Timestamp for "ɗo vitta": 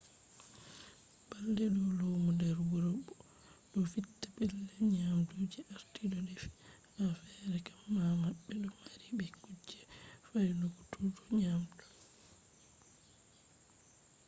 3.71-4.27